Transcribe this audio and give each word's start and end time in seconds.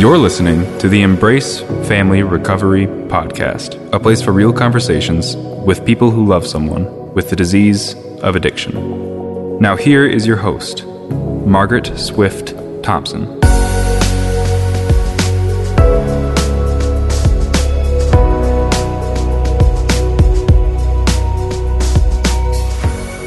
You're 0.00 0.16
listening 0.16 0.78
to 0.78 0.88
the 0.88 1.02
Embrace 1.02 1.60
Family 1.86 2.22
Recovery 2.22 2.86
Podcast, 2.86 3.76
a 3.92 4.00
place 4.00 4.22
for 4.22 4.32
real 4.32 4.50
conversations 4.50 5.36
with 5.36 5.84
people 5.84 6.10
who 6.10 6.24
love 6.24 6.46
someone 6.46 7.12
with 7.12 7.28
the 7.28 7.36
disease 7.36 7.94
of 8.22 8.34
addiction. 8.34 9.58
Now, 9.58 9.76
here 9.76 10.06
is 10.06 10.26
your 10.26 10.38
host, 10.38 10.86
Margaret 10.86 11.98
Swift 11.98 12.54
Thompson. 12.82 13.26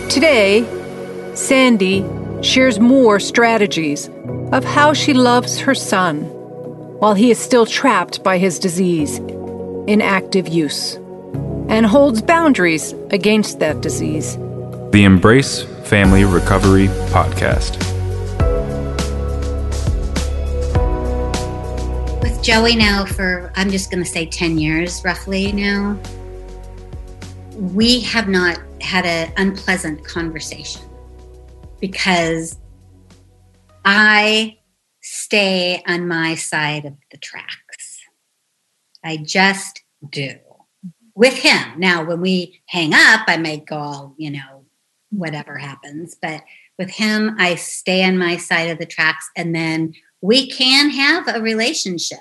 Today, 0.10 0.66
Sandy 1.36 2.04
shares 2.42 2.80
more 2.80 3.20
strategies 3.20 4.10
of 4.52 4.64
how 4.64 4.94
she 4.94 5.14
loves 5.14 5.60
her 5.60 5.76
son 5.76 6.43
while 7.04 7.16
he 7.16 7.32
is 7.32 7.38
still 7.38 7.66
trapped 7.66 8.24
by 8.24 8.38
his 8.38 8.58
disease 8.58 9.18
in 9.88 10.00
active 10.02 10.48
use 10.48 10.96
and 11.68 11.86
holds 11.86 12.22
boundaries 12.22 12.94
against 13.12 13.60
that 13.60 13.82
disease. 13.82 14.38
The 14.92 15.04
Embrace 15.04 15.64
Family 15.84 16.24
Recovery 16.24 16.88
Podcast. 17.12 17.78
With 22.22 22.42
Joey 22.42 22.78
now 22.78 23.04
for, 23.04 23.52
I'm 23.58 23.70
just 23.70 23.92
going 23.92 24.02
to 24.02 24.10
say 24.10 24.26
10 24.26 24.58
years 24.58 25.04
roughly 25.04 25.52
now, 25.52 26.00
we 27.58 28.00
have 28.00 28.30
not 28.30 28.62
had 28.80 29.06
an 29.06 29.34
unpleasant 29.36 30.06
conversation 30.06 30.84
because 31.82 32.58
I 33.84 34.58
stay 35.34 35.82
on 35.88 36.08
my 36.08 36.36
side 36.36 36.86
of 36.86 36.94
the 37.10 37.18
tracks. 37.18 38.02
I 39.04 39.18
just 39.18 39.82
do 40.08 40.36
with 41.16 41.34
him. 41.34 41.80
Now, 41.80 42.06
when 42.06 42.22
we 42.22 42.62
hang 42.68 42.94
up, 42.94 43.22
I 43.26 43.38
may 43.38 43.58
go 43.58 43.76
all, 43.76 44.16
you 44.20 44.30
know, 44.30 44.66
whatever 45.10 45.58
happens. 45.58 46.16
But 46.22 46.44
with 46.78 46.92
him, 46.92 47.36
I 47.40 47.56
stay 47.56 48.06
on 48.06 48.16
my 48.16 48.38
side 48.38 48.70
of 48.70 48.78
the 48.78 48.86
tracks 48.86 49.28
and 49.36 49.56
then 49.56 49.96
we 50.22 50.52
can 50.52 50.92
have 50.92 51.28
a 51.28 51.42
relationship. 51.42 52.20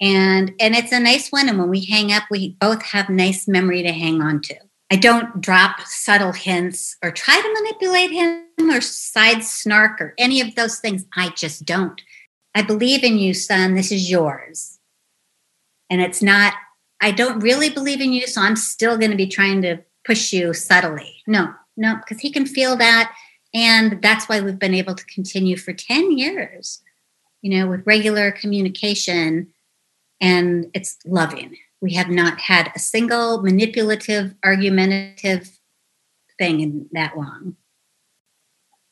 And 0.00 0.54
and 0.58 0.74
it's 0.74 0.92
a 0.92 1.00
nice 1.00 1.30
one. 1.30 1.50
And 1.50 1.58
when 1.58 1.68
we 1.68 1.84
hang 1.84 2.12
up, 2.12 2.22
we 2.30 2.56
both 2.58 2.82
have 2.82 3.10
nice 3.10 3.46
memory 3.46 3.82
to 3.82 3.92
hang 3.92 4.22
on 4.22 4.40
to. 4.40 4.54
I 4.90 4.96
don't 4.96 5.42
drop 5.42 5.82
subtle 5.82 6.32
hints 6.32 6.96
or 7.02 7.10
try 7.10 7.38
to 7.38 7.60
manipulate 7.60 8.10
him 8.10 8.70
or 8.70 8.80
side 8.80 9.44
snark 9.44 10.00
or 10.00 10.14
any 10.16 10.40
of 10.40 10.54
those 10.54 10.78
things. 10.78 11.04
I 11.14 11.28
just 11.36 11.66
don't. 11.66 12.00
I 12.54 12.62
believe 12.62 13.02
in 13.02 13.18
you, 13.18 13.34
son. 13.34 13.74
This 13.74 13.90
is 13.90 14.10
yours. 14.10 14.78
And 15.90 16.00
it's 16.00 16.22
not, 16.22 16.54
I 17.00 17.10
don't 17.10 17.40
really 17.40 17.70
believe 17.70 18.00
in 18.00 18.12
you, 18.12 18.26
so 18.26 18.40
I'm 18.40 18.56
still 18.56 18.96
going 18.96 19.10
to 19.10 19.16
be 19.16 19.26
trying 19.26 19.62
to 19.62 19.78
push 20.04 20.32
you 20.32 20.54
subtly. 20.54 21.22
No, 21.26 21.52
no, 21.76 21.96
because 21.96 22.20
he 22.20 22.30
can 22.30 22.46
feel 22.46 22.76
that. 22.76 23.14
And 23.54 24.00
that's 24.00 24.28
why 24.28 24.40
we've 24.40 24.58
been 24.58 24.74
able 24.74 24.94
to 24.94 25.04
continue 25.06 25.56
for 25.56 25.72
10 25.72 26.16
years, 26.16 26.82
you 27.42 27.58
know, 27.58 27.68
with 27.68 27.86
regular 27.86 28.32
communication. 28.32 29.52
And 30.20 30.70
it's 30.72 30.98
loving. 31.04 31.56
We 31.80 31.94
have 31.94 32.08
not 32.08 32.38
had 32.38 32.70
a 32.74 32.78
single 32.78 33.42
manipulative, 33.42 34.34
argumentative 34.44 35.58
thing 36.38 36.60
in 36.60 36.86
that 36.92 37.16
long. 37.16 37.56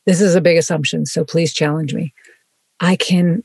This 0.06 0.20
is 0.20 0.34
a 0.34 0.40
big 0.40 0.56
assumption, 0.56 1.06
so 1.06 1.24
please 1.24 1.52
challenge 1.52 1.94
me. 1.94 2.12
I 2.80 2.96
can 2.96 3.44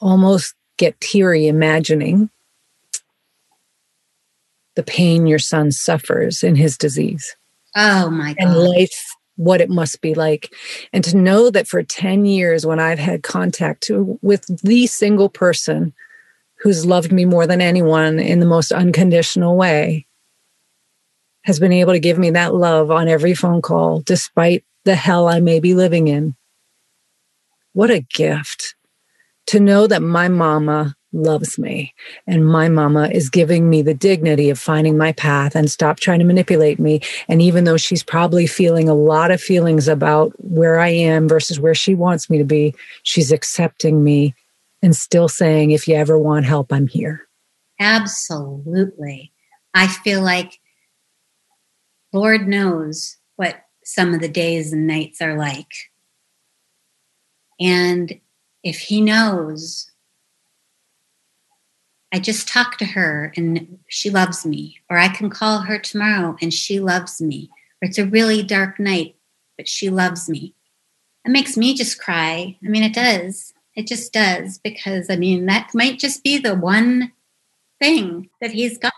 almost 0.00 0.54
get 0.76 1.00
teary 1.00 1.46
imagining 1.46 2.30
the 4.76 4.82
pain 4.82 5.26
your 5.26 5.38
son 5.38 5.70
suffers 5.70 6.42
in 6.42 6.54
his 6.54 6.78
disease. 6.78 7.36
Oh 7.76 8.10
my 8.10 8.34
God. 8.34 8.36
And 8.38 8.56
life, 8.56 9.14
what 9.36 9.60
it 9.60 9.70
must 9.70 10.00
be 10.00 10.14
like. 10.14 10.54
And 10.92 11.02
to 11.04 11.16
know 11.16 11.50
that 11.50 11.68
for 11.68 11.82
10 11.82 12.24
years, 12.24 12.66
when 12.66 12.80
I've 12.80 12.98
had 12.98 13.22
contact 13.22 13.82
to, 13.84 14.18
with 14.22 14.46
the 14.62 14.86
single 14.86 15.28
person 15.28 15.92
who's 16.56 16.86
loved 16.86 17.10
me 17.12 17.24
more 17.24 17.46
than 17.46 17.60
anyone 17.60 18.18
in 18.18 18.40
the 18.40 18.46
most 18.46 18.70
unconditional 18.70 19.56
way, 19.56 20.06
has 21.44 21.58
been 21.58 21.72
able 21.72 21.92
to 21.92 22.00
give 22.00 22.18
me 22.18 22.30
that 22.30 22.54
love 22.54 22.90
on 22.90 23.08
every 23.08 23.34
phone 23.34 23.62
call, 23.62 24.00
despite 24.00 24.64
the 24.84 24.94
hell 24.94 25.26
I 25.26 25.40
may 25.40 25.58
be 25.58 25.74
living 25.74 26.08
in. 26.08 26.36
What 27.72 27.90
a 27.90 28.00
gift 28.00 28.74
to 29.50 29.60
know 29.60 29.86
that 29.86 30.02
my 30.02 30.28
mama 30.28 30.96
loves 31.12 31.58
me 31.58 31.92
and 32.26 32.46
my 32.46 32.68
mama 32.68 33.08
is 33.08 33.28
giving 33.28 33.68
me 33.68 33.82
the 33.82 33.94
dignity 33.94 34.48
of 34.48 34.60
finding 34.60 34.96
my 34.96 35.10
path 35.12 35.56
and 35.56 35.68
stop 35.68 35.98
trying 35.98 36.20
to 36.20 36.24
manipulate 36.24 36.78
me 36.78 37.00
and 37.28 37.42
even 37.42 37.64
though 37.64 37.76
she's 37.76 38.04
probably 38.04 38.46
feeling 38.46 38.88
a 38.88 38.94
lot 38.94 39.32
of 39.32 39.40
feelings 39.40 39.88
about 39.88 40.32
where 40.38 40.78
i 40.78 40.86
am 40.86 41.28
versus 41.28 41.58
where 41.58 41.74
she 41.74 41.96
wants 41.96 42.30
me 42.30 42.38
to 42.38 42.44
be 42.44 42.72
she's 43.02 43.32
accepting 43.32 44.04
me 44.04 44.32
and 44.82 44.96
still 44.96 45.28
saying, 45.28 45.70
if 45.70 45.86
you 45.86 45.94
ever 45.94 46.18
want 46.18 46.46
help, 46.46 46.72
I'm 46.72 46.86
here. 46.86 47.28
Absolutely. 47.78 49.32
I 49.74 49.86
feel 49.86 50.22
like 50.22 50.58
Lord 52.12 52.48
knows 52.48 53.16
what 53.36 53.56
some 53.84 54.14
of 54.14 54.20
the 54.20 54.28
days 54.28 54.72
and 54.72 54.86
nights 54.86 55.20
are 55.20 55.36
like. 55.36 55.70
And 57.58 58.20
if 58.62 58.78
He 58.78 59.00
knows, 59.00 59.90
I 62.12 62.18
just 62.18 62.48
talk 62.48 62.76
to 62.78 62.84
her 62.84 63.32
and 63.36 63.78
she 63.88 64.10
loves 64.10 64.44
me, 64.44 64.78
or 64.90 64.98
I 64.98 65.08
can 65.08 65.30
call 65.30 65.60
her 65.60 65.78
tomorrow 65.78 66.36
and 66.42 66.52
she 66.52 66.80
loves 66.80 67.20
me, 67.22 67.50
or 67.80 67.86
it's 67.86 67.98
a 67.98 68.06
really 68.06 68.42
dark 68.42 68.80
night, 68.80 69.14
but 69.56 69.68
she 69.68 69.90
loves 69.90 70.28
me. 70.28 70.54
It 71.24 71.30
makes 71.30 71.56
me 71.56 71.74
just 71.74 72.00
cry. 72.00 72.58
I 72.64 72.68
mean, 72.68 72.82
it 72.82 72.94
does. 72.94 73.54
It 73.76 73.86
just 73.86 74.12
does 74.12 74.58
because 74.58 75.08
I 75.08 75.16
mean 75.16 75.46
that 75.46 75.70
might 75.74 75.98
just 75.98 76.24
be 76.24 76.38
the 76.38 76.54
one 76.54 77.12
thing 77.80 78.30
that 78.40 78.50
he's 78.50 78.78
got, 78.78 78.92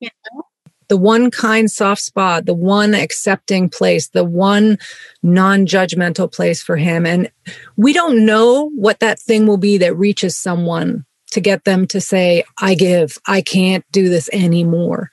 you 0.00 0.08
know. 0.32 0.44
The 0.88 0.96
one 0.96 1.30
kind 1.30 1.70
soft 1.70 2.02
spot, 2.02 2.46
the 2.46 2.54
one 2.54 2.94
accepting 2.94 3.68
place, 3.68 4.08
the 4.08 4.24
one 4.24 4.78
non 5.22 5.66
judgmental 5.66 6.32
place 6.32 6.62
for 6.62 6.76
him. 6.76 7.04
And 7.06 7.30
we 7.76 7.92
don't 7.92 8.24
know 8.24 8.70
what 8.74 9.00
that 9.00 9.20
thing 9.20 9.46
will 9.46 9.58
be 9.58 9.78
that 9.78 9.96
reaches 9.96 10.36
someone 10.36 11.04
to 11.30 11.40
get 11.40 11.64
them 11.64 11.86
to 11.88 12.00
say, 12.00 12.44
I 12.58 12.74
give, 12.74 13.18
I 13.26 13.42
can't 13.42 13.84
do 13.92 14.08
this 14.08 14.30
anymore. 14.32 15.10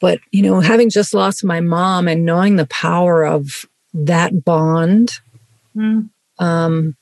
But, 0.00 0.20
you 0.30 0.42
know, 0.42 0.60
having 0.60 0.90
just 0.90 1.14
lost 1.14 1.44
my 1.44 1.60
mom 1.60 2.08
and 2.08 2.24
knowing 2.24 2.56
the 2.56 2.66
power 2.66 3.24
of 3.24 3.66
that 3.92 4.44
bond, 4.44 5.12
mm. 5.76 6.08
um, 6.38 6.96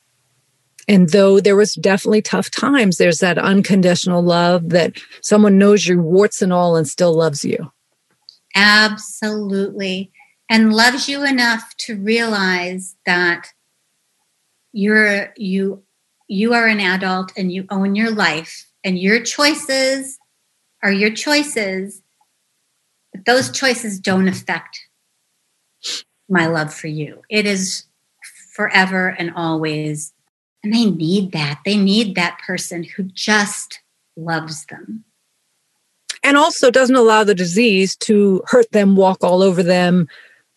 and 0.89 1.11
though 1.11 1.39
there 1.39 1.55
was 1.55 1.75
definitely 1.75 2.23
tough 2.23 2.51
times, 2.51 2.97
there's 2.97 3.19
that 3.19 3.37
unconditional 3.37 4.23
love 4.23 4.71
that 4.71 4.97
someone 5.21 5.59
knows 5.59 5.87
your 5.87 6.01
warts 6.01 6.41
and 6.41 6.53
all 6.53 6.77
and 6.77 6.89
still 6.89 7.15
loves 7.15 7.45
you. 7.45 7.71
Absolutely. 8.55 10.11
And 10.51 10.73
loves 10.73 11.07
you 11.07 11.25
enough 11.25 11.75
to 11.81 11.97
realize 11.97 12.97
that 13.05 13.49
you're 14.73 15.33
you 15.37 15.83
you 16.27 16.55
are 16.55 16.67
an 16.67 16.81
adult 16.81 17.33
and 17.37 17.53
you 17.53 17.67
own 17.71 17.95
your 17.95 18.11
life 18.11 18.71
and 18.85 18.99
your 18.99 19.23
choices 19.23 20.19
are 20.83 20.93
your 20.93 21.11
choices 21.11 22.03
but 23.13 23.25
those 23.25 23.51
choices 23.51 23.99
don't 23.99 24.29
affect 24.29 24.79
my 26.29 26.47
love 26.47 26.73
for 26.73 26.87
you 26.87 27.23
it 27.31 27.47
is 27.47 27.85
forever 28.55 29.09
and 29.19 29.33
always 29.35 30.13
and 30.63 30.75
they 30.75 30.87
need 30.87 31.33
that. 31.33 31.61
They 31.65 31.77
need 31.77 32.15
that 32.15 32.39
person 32.47 32.85
who 32.85 33.05
just 33.05 33.81
loves 34.17 34.65
them. 34.67 35.05
And 36.25 36.37
also 36.37 36.71
doesn't 36.71 36.97
allow 36.97 37.25
the 37.25 37.35
disease 37.35 37.97
to 37.97 38.43
hurt 38.47 38.71
them, 38.73 38.97
walk 38.97 39.23
all 39.23 39.43
over 39.43 39.63
them, 39.63 40.09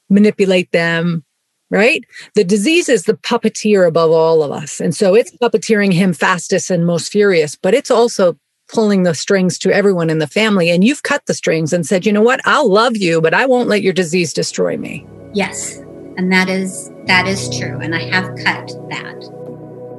manipulate 0.09 0.71
them, 0.71 1.23
right? 1.69 2.03
The 2.35 2.43
disease 2.43 2.89
is 2.89 3.03
the 3.03 3.13
puppeteer 3.13 3.87
above 3.87 4.11
all 4.11 4.43
of 4.43 4.51
us. 4.51 4.81
And 4.81 4.95
so 4.95 5.13
it's 5.13 5.35
puppeteering 5.37 5.93
him 5.93 6.13
fastest 6.13 6.71
and 6.71 6.85
most 6.85 7.11
furious, 7.11 7.55
but 7.55 7.73
it's 7.73 7.91
also 7.91 8.37
pulling 8.67 9.03
the 9.03 9.13
strings 9.13 9.59
to 9.59 9.73
everyone 9.73 10.09
in 10.09 10.17
the 10.17 10.27
family. 10.27 10.69
And 10.69 10.83
you've 10.83 11.03
cut 11.03 11.25
the 11.25 11.33
strings 11.33 11.73
and 11.73 11.85
said, 11.85 12.05
you 12.05 12.13
know 12.13 12.21
what? 12.21 12.41
I'll 12.45 12.69
love 12.69 12.97
you, 12.97 13.21
but 13.21 13.33
I 13.33 13.45
won't 13.45 13.69
let 13.69 13.81
your 13.81 13.93
disease 13.93 14.33
destroy 14.33 14.77
me. 14.77 15.05
Yes. 15.33 15.77
And 16.17 16.31
that 16.31 16.49
is 16.49 16.91
that 17.05 17.27
is 17.27 17.49
true. 17.57 17.79
And 17.79 17.95
I 17.95 18.01
have 18.01 18.35
cut 18.43 18.67
that. 18.89 19.40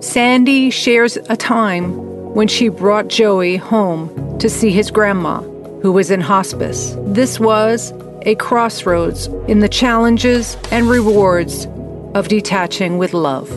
Sandy 0.03 0.69
shares 0.71 1.17
a 1.29 1.37
time 1.37 1.95
when 2.35 2.49
she 2.49 2.69
brought 2.69 3.07
Joey 3.07 3.57
home 3.57 4.39
to 4.41 4.51
see 4.51 4.71
his 4.71 4.91
grandma, 4.91 5.43
who 5.81 5.93
was 5.93 6.11
in 6.11 6.21
hospice. 6.21 6.97
This 7.03 7.39
was 7.39 7.93
a 8.23 8.35
crossroads 8.35 9.27
in 9.47 9.61
the 9.61 9.69
challenges 9.69 10.57
and 10.73 10.91
rewards 10.91 11.67
of 12.15 12.27
detaching 12.27 12.99
with 12.99 13.15
love. 13.15 13.49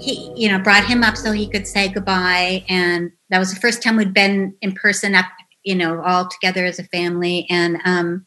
he, 0.00 0.32
you 0.36 0.48
know, 0.50 0.58
brought 0.58 0.84
him 0.84 1.02
up 1.02 1.16
so 1.16 1.32
he 1.32 1.48
could 1.48 1.66
say 1.66 1.88
goodbye. 1.88 2.64
And 2.68 3.10
that 3.30 3.38
was 3.38 3.52
the 3.52 3.60
first 3.60 3.82
time 3.82 3.96
we'd 3.96 4.14
been 4.14 4.54
in 4.60 4.72
person 4.72 5.14
up, 5.14 5.26
you 5.64 5.74
know, 5.74 6.02
all 6.02 6.28
together 6.28 6.64
as 6.64 6.78
a 6.78 6.84
family. 6.84 7.46
And 7.50 7.78
um, 7.84 8.26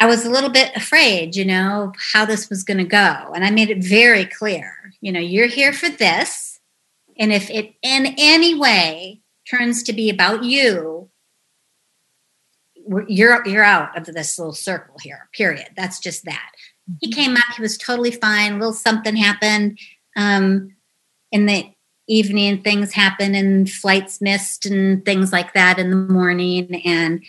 I 0.00 0.06
was 0.06 0.24
a 0.24 0.30
little 0.30 0.50
bit 0.50 0.76
afraid, 0.76 1.34
you 1.34 1.44
know, 1.44 1.92
how 2.12 2.24
this 2.24 2.48
was 2.48 2.62
going 2.62 2.78
to 2.78 2.84
go. 2.84 3.32
And 3.34 3.44
I 3.44 3.50
made 3.50 3.70
it 3.70 3.82
very 3.82 4.24
clear, 4.24 4.92
you 5.00 5.10
know, 5.10 5.20
you're 5.20 5.48
here 5.48 5.72
for 5.72 5.88
this. 5.88 6.60
And 7.18 7.32
if 7.32 7.50
it 7.50 7.74
in 7.82 8.14
any 8.16 8.54
way 8.54 9.20
turns 9.48 9.82
to 9.84 9.92
be 9.92 10.08
about 10.08 10.44
you, 10.44 11.10
you're 13.06 13.46
you're 13.46 13.64
out 13.64 13.96
of 13.98 14.06
this 14.06 14.38
little 14.38 14.54
circle 14.54 14.96
here. 15.02 15.28
Period. 15.32 15.68
That's 15.76 16.00
just 16.00 16.24
that. 16.24 16.50
He 17.00 17.10
mm-hmm. 17.10 17.20
came 17.20 17.36
up. 17.36 17.54
He 17.56 17.62
was 17.62 17.76
totally 17.76 18.10
fine. 18.10 18.54
A 18.54 18.58
little 18.58 18.72
something 18.72 19.16
happened 19.16 19.78
um, 20.16 20.74
in 21.30 21.46
the 21.46 21.70
evening. 22.08 22.62
Things 22.62 22.92
happened, 22.92 23.36
and 23.36 23.70
flights 23.70 24.20
missed, 24.20 24.64
and 24.64 25.04
things 25.04 25.32
like 25.32 25.52
that 25.54 25.78
in 25.78 25.90
the 25.90 25.96
morning. 25.96 26.82
And 26.84 27.22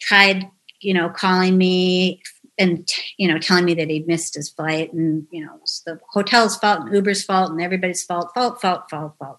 tried, 0.00 0.50
you 0.80 0.94
know, 0.94 1.08
calling 1.08 1.58
me 1.58 2.22
and 2.58 2.88
you 3.16 3.28
know 3.28 3.38
telling 3.38 3.64
me 3.64 3.74
that 3.74 3.88
he'd 3.88 4.06
missed 4.06 4.34
his 4.34 4.48
flight, 4.48 4.92
and 4.92 5.26
you 5.30 5.44
know, 5.44 5.58
it's 5.62 5.80
the 5.80 5.98
hotel's 6.10 6.56
fault, 6.56 6.80
and 6.80 6.94
Uber's 6.94 7.24
fault, 7.24 7.50
and 7.50 7.60
everybody's 7.60 8.04
fault, 8.04 8.30
fault, 8.34 8.60
fault, 8.60 8.90
fault, 8.90 9.14
fault. 9.18 9.38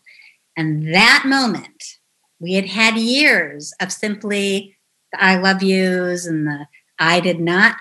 And 0.56 0.94
that 0.94 1.24
moment, 1.26 2.00
we 2.40 2.54
had 2.54 2.66
had 2.66 2.98
years 2.98 3.74
of 3.82 3.92
simply 3.92 4.76
the 5.12 5.24
I 5.24 5.38
love 5.38 5.64
yous 5.64 6.26
and 6.26 6.48
the 6.48 6.68
I 7.00 7.20
did 7.20 7.40
not 7.40 7.78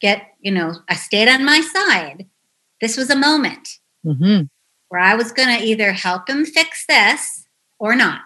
get, 0.00 0.28
you 0.40 0.50
know, 0.50 0.74
I 0.88 0.94
stayed 0.94 1.28
on 1.28 1.44
my 1.44 1.60
side. 1.60 2.26
This 2.80 2.96
was 2.96 3.10
a 3.10 3.16
moment 3.16 3.68
mm-hmm. 4.04 4.44
where 4.88 5.00
I 5.00 5.14
was 5.14 5.32
going 5.32 5.58
to 5.58 5.64
either 5.64 5.92
help 5.92 6.28
him 6.28 6.44
fix 6.44 6.84
this 6.86 7.46
or 7.78 7.94
not. 7.94 8.22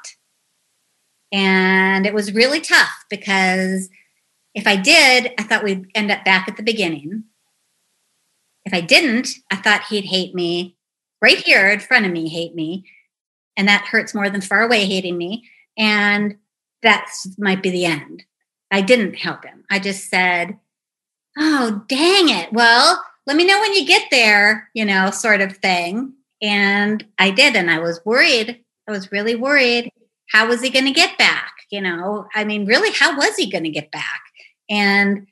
And 1.32 2.06
it 2.06 2.14
was 2.14 2.34
really 2.34 2.60
tough 2.60 3.04
because 3.08 3.88
if 4.54 4.66
I 4.66 4.76
did, 4.76 5.32
I 5.38 5.42
thought 5.42 5.64
we'd 5.64 5.86
end 5.94 6.10
up 6.10 6.24
back 6.24 6.48
at 6.48 6.56
the 6.56 6.62
beginning. 6.62 7.24
If 8.64 8.74
I 8.74 8.80
didn't, 8.80 9.28
I 9.50 9.56
thought 9.56 9.84
he'd 9.88 10.04
hate 10.04 10.34
me 10.34 10.76
right 11.20 11.38
here 11.38 11.70
in 11.70 11.80
front 11.80 12.06
of 12.06 12.12
me, 12.12 12.28
hate 12.28 12.54
me. 12.54 12.84
And 13.56 13.68
that 13.68 13.86
hurts 13.86 14.14
more 14.14 14.30
than 14.30 14.40
far 14.40 14.62
away 14.62 14.86
hating 14.86 15.16
me. 15.16 15.48
And 15.76 16.36
that 16.82 17.10
might 17.38 17.62
be 17.62 17.70
the 17.70 17.86
end. 17.86 18.24
I 18.70 18.80
didn't 18.80 19.14
help 19.14 19.44
him. 19.44 19.64
I 19.70 19.78
just 19.78 20.08
said, 20.08 20.58
Oh, 21.38 21.82
dang 21.88 22.28
it. 22.28 22.52
Well, 22.52 23.02
let 23.26 23.36
me 23.36 23.46
know 23.46 23.58
when 23.60 23.72
you 23.72 23.86
get 23.86 24.08
there, 24.10 24.68
you 24.74 24.84
know, 24.84 25.10
sort 25.10 25.40
of 25.40 25.56
thing. 25.56 26.12
And 26.42 27.04
I 27.18 27.30
did. 27.30 27.56
And 27.56 27.70
I 27.70 27.78
was 27.78 28.00
worried. 28.04 28.62
I 28.88 28.90
was 28.90 29.12
really 29.12 29.34
worried. 29.34 29.90
How 30.30 30.48
was 30.48 30.60
he 30.60 30.70
going 30.70 30.86
to 30.86 30.92
get 30.92 31.16
back? 31.18 31.52
You 31.70 31.80
know, 31.80 32.26
I 32.34 32.44
mean, 32.44 32.66
really, 32.66 32.90
how 32.90 33.16
was 33.16 33.36
he 33.36 33.50
going 33.50 33.64
to 33.64 33.70
get 33.70 33.90
back? 33.92 34.20
And 34.68 35.26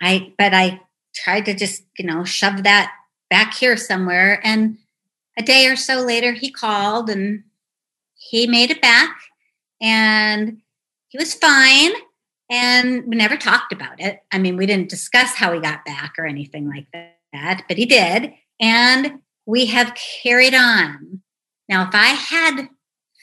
I, 0.00 0.32
but 0.38 0.54
I 0.54 0.80
tried 1.14 1.46
to 1.46 1.54
just, 1.54 1.84
you 1.98 2.06
know, 2.06 2.24
shove 2.24 2.62
that 2.64 2.92
back 3.30 3.54
here 3.54 3.76
somewhere. 3.76 4.40
And 4.44 4.78
a 5.38 5.42
day 5.42 5.66
or 5.66 5.76
so 5.76 6.02
later, 6.02 6.32
he 6.32 6.50
called 6.50 7.10
and 7.10 7.44
he 8.14 8.46
made 8.46 8.70
it 8.70 8.80
back 8.80 9.16
and 9.80 10.58
he 11.08 11.18
was 11.18 11.34
fine 11.34 11.92
and 12.50 13.06
we 13.06 13.16
never 13.16 13.36
talked 13.36 13.72
about 13.72 14.00
it. 14.00 14.20
I 14.32 14.38
mean, 14.38 14.56
we 14.56 14.66
didn't 14.66 14.88
discuss 14.90 15.34
how 15.34 15.52
he 15.52 15.60
got 15.60 15.84
back 15.84 16.14
or 16.18 16.26
anything 16.26 16.68
like 16.68 16.86
that, 17.32 17.62
but 17.68 17.76
he 17.76 17.86
did. 17.86 18.32
And 18.60 19.20
we 19.46 19.66
have 19.66 19.96
carried 20.22 20.54
on. 20.54 21.22
Now, 21.68 21.88
if 21.88 21.94
I 21.94 22.08
had 22.08 22.68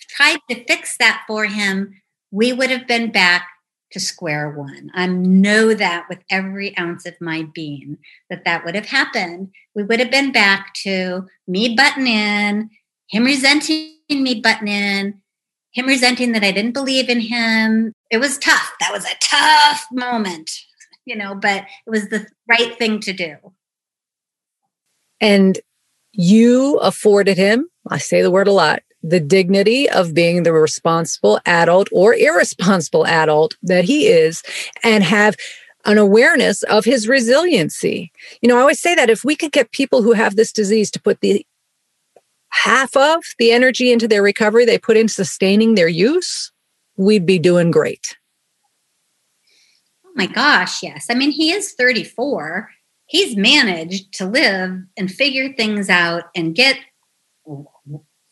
tried 0.10 0.40
to 0.50 0.64
fix 0.66 0.98
that 0.98 1.24
for 1.28 1.46
him, 1.46 2.02
we 2.32 2.52
would 2.54 2.70
have 2.70 2.88
been 2.88 3.12
back 3.12 3.48
to 3.94 4.00
square 4.00 4.50
one. 4.50 4.92
I 4.94 5.06
know 5.08 5.74
that 5.74 6.08
with 6.10 6.20
every 6.30 6.78
ounce 6.78 7.06
of 7.06 7.14
my 7.22 7.48
being 7.54 7.98
that 8.30 8.44
that 8.46 8.66
would 8.66 8.76
have 8.76 8.88
happened. 8.88 9.50
We 9.76 9.84
would 9.84 10.00
have 10.00 10.12
been 10.12 10.32
back 10.32 10.74
to 10.84 11.28
me 11.48 11.76
button 11.76 12.08
in, 12.08 12.70
him 13.08 13.24
resenting 13.24 13.94
me 14.10 14.42
button 14.42 14.68
in, 14.68 15.22
him 15.72 15.86
resenting 15.86 16.32
that 16.34 16.44
I 16.44 16.52
didn't 16.52 16.74
believe 16.74 17.10
in 17.10 17.20
him. 17.20 17.94
It 18.12 18.18
was 18.18 18.38
tough. 18.38 18.72
That 18.80 18.92
was 18.92 19.06
a 19.06 19.16
tough 19.22 19.86
moment, 19.92 20.50
you 21.06 21.16
know, 21.16 21.36
but 21.36 21.66
it 21.86 21.90
was 21.90 22.10
the 22.10 22.28
right 22.48 22.78
thing 22.78 23.00
to 23.02 23.14
do. 23.14 23.36
And 25.22 25.60
you 26.12 26.78
afforded 26.78 27.38
him, 27.38 27.70
I 27.90 27.98
say 27.98 28.22
the 28.22 28.32
word 28.32 28.48
a 28.48 28.52
lot, 28.52 28.84
the 29.04 29.20
dignity 29.20 29.90
of 29.90 30.14
being 30.14 30.44
the 30.44 30.54
responsible 30.54 31.40
adult 31.46 31.90
or 31.92 32.16
irresponsible 32.16 33.06
adult 33.06 33.56
that 33.62 33.84
he 33.84 34.08
is 34.08 34.42
and 34.82 35.04
have 35.04 35.36
an 35.86 35.98
awareness 35.98 36.64
of 36.64 36.86
his 36.86 37.08
resiliency. 37.10 38.12
You 38.42 38.48
know, 38.48 38.58
I 38.58 38.62
always 38.62 38.80
say 38.80 38.96
that 38.96 39.10
if 39.10 39.26
we 39.26 39.36
could 39.36 39.52
get 39.52 39.72
people 39.72 40.02
who 40.02 40.14
have 40.14 40.38
this 40.38 40.54
disease 40.54 40.90
to 40.92 41.02
put 41.02 41.20
the 41.20 41.46
half 42.50 42.96
of 42.96 43.24
the 43.38 43.52
energy 43.52 43.92
into 43.92 44.08
their 44.08 44.24
recovery 44.24 44.64
they 44.64 44.78
put 44.78 44.96
in 44.96 45.10
sustaining 45.10 45.76
their 45.76 45.90
use, 45.90 46.52
we'd 46.96 47.26
be 47.26 47.40
doing 47.40 47.72
great. 47.72 48.16
Oh 50.06 50.12
my 50.16 50.28
gosh, 50.28 50.82
yes. 50.82 51.08
I 51.10 51.16
mean, 51.16 51.32
he 51.32 51.52
is 51.52 51.74
34. 51.74 52.70
He's 53.08 53.36
managed 53.36 54.14
to 54.14 54.26
live 54.26 54.80
and 54.96 55.12
figure 55.12 55.52
things 55.54 55.90
out 55.90 56.26
and 56.36 56.56
get 56.56 56.78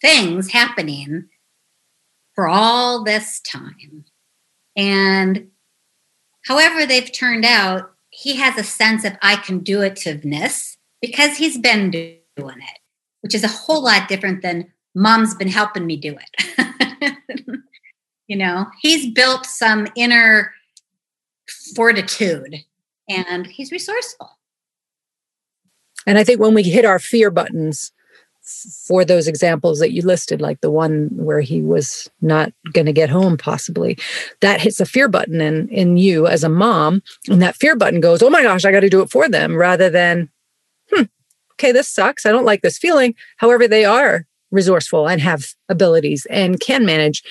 things 0.01 0.51
happening 0.51 1.29
for 2.33 2.47
all 2.47 3.03
this 3.03 3.39
time. 3.41 4.05
And 4.75 5.47
however 6.45 6.85
they've 6.85 7.11
turned 7.11 7.45
out, 7.45 7.91
he 8.09 8.35
has 8.37 8.57
a 8.57 8.63
sense 8.63 9.05
of 9.05 9.13
I 9.21 9.35
can 9.37 9.59
do 9.59 9.79
itiveness 9.79 10.77
because 11.01 11.37
he's 11.37 11.57
been 11.57 11.91
doing 11.91 12.19
it 12.37 12.81
which 13.21 13.35
is 13.35 13.43
a 13.43 13.47
whole 13.47 13.83
lot 13.83 14.07
different 14.07 14.41
than 14.41 14.71
mom's 14.93 15.33
been 15.35 15.47
helping 15.47 15.85
me 15.85 15.95
do 15.95 16.15
it. 16.17 17.57
you 18.27 18.35
know, 18.35 18.65
he's 18.81 19.11
built 19.13 19.45
some 19.45 19.87
inner 19.95 20.53
fortitude 21.75 22.55
and 23.09 23.47
he's 23.47 23.71
resourceful. 23.71 24.37
And 26.05 26.17
I 26.17 26.23
think 26.23 26.39
when 26.39 26.55
we 26.55 26.63
hit 26.63 26.83
our 26.83 26.99
fear 26.99 27.29
buttons 27.29 27.91
for 28.43 29.05
those 29.05 29.27
examples 29.27 29.79
that 29.79 29.91
you 29.91 30.01
listed, 30.01 30.41
like 30.41 30.61
the 30.61 30.71
one 30.71 31.09
where 31.13 31.41
he 31.41 31.61
was 31.61 32.09
not 32.21 32.51
going 32.73 32.85
to 32.87 32.93
get 32.93 33.09
home, 33.09 33.37
possibly, 33.37 33.97
that 34.41 34.61
hits 34.61 34.79
a 34.79 34.85
fear 34.85 35.07
button 35.07 35.41
in, 35.41 35.69
in 35.69 35.97
you 35.97 36.27
as 36.27 36.43
a 36.43 36.49
mom. 36.49 37.03
And 37.29 37.41
that 37.41 37.55
fear 37.55 37.75
button 37.75 38.01
goes, 38.01 38.21
oh 38.21 38.29
my 38.29 38.43
gosh, 38.43 38.65
I 38.65 38.71
got 38.71 38.81
to 38.81 38.89
do 38.89 39.01
it 39.01 39.11
for 39.11 39.29
them, 39.29 39.55
rather 39.55 39.89
than, 39.89 40.29
hmm, 40.91 41.03
okay, 41.53 41.71
this 41.71 41.87
sucks. 41.87 42.25
I 42.25 42.31
don't 42.31 42.45
like 42.45 42.61
this 42.61 42.77
feeling. 42.77 43.15
However, 43.37 43.67
they 43.67 43.85
are 43.85 44.25
resourceful 44.49 45.07
and 45.07 45.21
have 45.21 45.53
abilities 45.69 46.27
and 46.29 46.59
can 46.59 46.85
manage. 46.85 47.23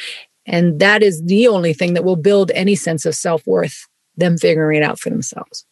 And 0.47 0.81
that 0.81 1.02
is 1.02 1.23
the 1.25 1.49
only 1.49 1.75
thing 1.75 1.95
that 1.95 2.05
will 2.05 2.17
build 2.17 2.50
any 2.52 2.75
sense 2.75 3.05
of 3.05 3.14
self 3.14 3.47
worth, 3.47 3.87
them 4.17 4.38
figuring 4.38 4.81
it 4.81 4.85
out 4.85 4.99
for 4.99 5.11
themselves. 5.11 5.67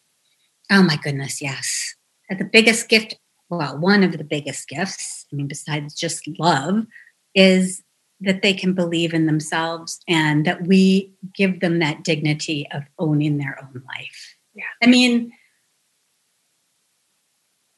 Oh 0.71 0.83
my 0.83 0.97
goodness, 0.97 1.41
yes. 1.41 1.95
The 2.29 2.45
biggest 2.45 2.89
gift, 2.89 3.15
well, 3.49 3.77
one 3.77 4.03
of 4.03 4.17
the 4.17 4.23
biggest 4.23 4.67
gifts, 4.67 5.25
I 5.31 5.35
mean, 5.35 5.47
besides 5.47 5.93
just 5.93 6.27
love, 6.37 6.85
is 7.33 7.83
that 8.21 8.41
they 8.41 8.53
can 8.53 8.73
believe 8.73 9.13
in 9.13 9.25
themselves 9.25 10.01
and 10.07 10.45
that 10.45 10.67
we 10.67 11.11
give 11.33 11.59
them 11.59 11.79
that 11.79 12.03
dignity 12.03 12.67
of 12.71 12.83
owning 12.99 13.37
their 13.37 13.57
own 13.61 13.81
life. 13.87 14.35
Yeah. 14.53 14.65
I 14.83 14.87
mean, 14.87 15.31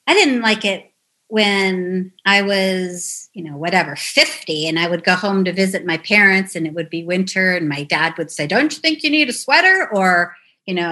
I 0.08 0.13
didn't 0.13 0.42
like 0.42 0.66
it 0.66 0.92
when 1.28 2.12
I 2.25 2.42
was, 2.42 3.30
you 3.34 3.44
know, 3.44 3.56
whatever, 3.56 3.96
50, 3.96 4.68
and 4.68 4.78
I 4.78 4.90
would 4.90 5.06
go 5.06 5.13
home 5.13 5.46
to 5.46 5.54
visit 5.54 5.86
my 5.86 5.98
parents 5.98 6.56
and 6.56 6.68
it 6.68 6.74
would 6.74 6.90
be 6.90 7.06
winter, 7.06 7.56
and 7.56 7.70
my 7.70 7.84
dad 7.84 8.18
would 8.18 8.32
say, 8.32 8.48
Don't 8.48 8.74
you 8.74 8.80
think 8.80 9.04
you 9.04 9.10
need 9.10 9.30
a 9.30 9.34
sweater? 9.34 9.88
Or, 9.94 10.36
you 10.66 10.74
know, 10.74 10.92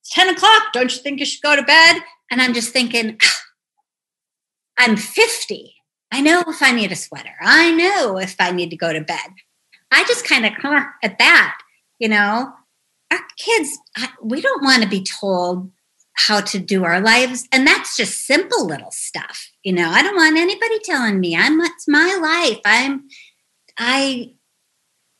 it's 0.00 0.10
10 0.12 0.28
o'clock, 0.28 0.74
don't 0.74 0.94
you 0.94 1.00
think 1.00 1.20
you 1.20 1.24
should 1.24 1.40
go 1.40 1.56
to 1.56 1.62
bed? 1.62 2.02
And 2.30 2.42
I'm 2.42 2.52
just 2.52 2.70
thinking, 2.72 3.16
ah, 3.22 3.42
I'm 4.78 4.96
50. 4.96 5.74
I 6.12 6.20
know 6.20 6.42
if 6.46 6.62
I 6.62 6.72
need 6.72 6.92
a 6.92 6.96
sweater. 6.96 7.34
I 7.40 7.72
know 7.72 8.18
if 8.18 8.36
I 8.38 8.52
need 8.52 8.70
to 8.70 8.76
go 8.76 8.92
to 8.92 9.00
bed. 9.00 9.30
I 9.90 10.04
just 10.04 10.26
kind 10.26 10.46
of 10.46 10.52
at 11.02 11.18
that, 11.18 11.58
you 11.98 12.08
know. 12.08 12.52
Our 13.10 13.20
kids, 13.38 13.78
we 14.20 14.40
don't 14.40 14.64
want 14.64 14.82
to 14.82 14.88
be 14.88 15.04
told 15.04 15.70
how 16.16 16.40
to 16.40 16.58
do 16.58 16.84
our 16.84 17.00
lives. 17.00 17.46
And 17.52 17.66
that's 17.66 17.96
just 17.96 18.26
simple 18.26 18.66
little 18.66 18.90
stuff. 18.90 19.50
You 19.62 19.72
know, 19.72 19.90
I 19.90 20.02
don't 20.02 20.16
want 20.16 20.36
anybody 20.36 20.78
telling 20.82 21.20
me 21.20 21.36
I'm 21.36 21.60
it's 21.60 21.86
my 21.86 22.18
life. 22.20 22.60
I'm 22.64 23.04
I 23.78 24.32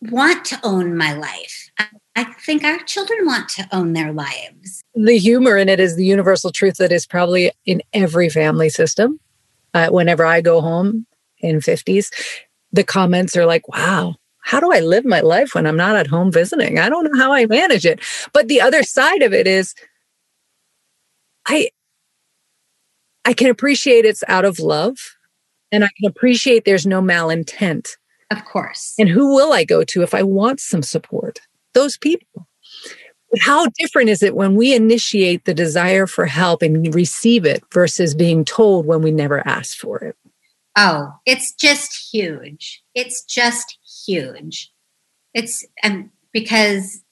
want 0.01 0.45
to 0.47 0.59
own 0.65 0.97
my 0.97 1.13
life. 1.13 1.71
I, 1.79 1.87
I 2.17 2.25
think 2.25 2.65
our 2.65 2.79
children 2.79 3.27
want 3.27 3.49
to 3.51 3.69
own 3.73 3.93
their 3.93 4.13
lives. 4.13 4.83
The 4.95 5.19
humor 5.19 5.57
in 5.59 5.69
it 5.69 5.79
is 5.79 5.97
the 5.97 6.05
universal 6.05 6.51
truth 6.51 6.79
that 6.79 6.93
is 6.93 7.07
probably 7.07 7.53
in 7.67 7.83
every 7.93 8.31
family 8.31 8.71
system. 8.71 9.21
Uh, 9.77 9.91
whenever 9.91 10.25
I 10.25 10.41
go 10.41 10.61
home 10.61 11.07
in 11.39 11.59
50s, 11.59 12.11
the 12.73 12.83
comments 12.85 13.37
are 13.37 13.45
like, 13.45 13.69
wow, 13.69 14.15
how 14.41 14.59
do 14.59 14.73
I 14.73 14.81
live 14.81 15.05
my 15.05 15.21
life 15.21 15.55
when 15.55 15.67
I'm 15.67 15.77
not 15.77 15.97
at 15.97 16.07
home 16.07 16.33
visiting? 16.33 16.79
I 16.79 16.89
don't 16.89 17.05
know 17.05 17.19
how 17.19 17.33
I 17.33 17.47
manage 17.47 17.85
it. 17.85 18.01
But 18.33 18.49
the 18.49 18.61
other 18.61 18.83
side 18.83 19.23
of 19.23 19.35
it 19.35 19.47
is 19.47 19.75
I 21.47 21.69
I 23.25 23.35
can 23.35 23.51
appreciate 23.51 24.05
it's 24.05 24.25
out 24.29 24.45
of 24.45 24.61
love 24.61 24.97
and 25.73 25.85
I 25.85 25.89
can 25.99 26.09
appreciate 26.09 26.65
there's 26.65 26.87
no 26.87 27.03
malintent. 27.03 27.89
Of 28.31 28.45
course. 28.45 28.95
And 28.99 29.09
who 29.09 29.35
will 29.35 29.53
I 29.53 29.65
go 29.65 29.85
to 29.85 30.03
if 30.03 30.15
I 30.15 30.23
want 30.23 30.61
some 30.61 30.83
support? 30.83 31.41
Those 31.75 31.99
people. 31.99 32.46
How 33.41 33.67
different 33.79 34.09
is 34.09 34.23
it 34.23 34.37
when 34.37 34.55
we 34.55 34.75
initiate 34.75 35.45
the 35.45 35.55
desire 35.55 36.07
for 36.07 36.27
help 36.27 36.63
and 36.63 36.95
receive 36.95 37.45
it 37.45 37.63
versus 37.73 38.15
being 38.15 38.45
told 38.45 38.87
when 38.87 39.03
we 39.03 39.11
never 39.11 39.47
asked 39.47 39.79
for 39.79 39.99
it? 39.99 40.17
Oh, 40.77 41.09
it's 41.25 41.53
just 41.55 42.11
huge. 42.13 42.83
It's 42.95 43.25
just 43.25 43.79
huge. 44.07 44.71
It's 45.35 45.67
um, 45.83 46.11
because, 46.33 47.03